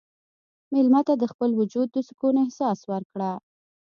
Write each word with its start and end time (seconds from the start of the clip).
مېلمه 0.73 1.01
ته 1.07 1.13
د 1.17 1.23
خپل 1.31 1.49
وجود 1.59 1.87
د 1.93 1.97
سکون 2.07 2.35
احساس 2.43 2.79
ورکړه. 2.91 3.31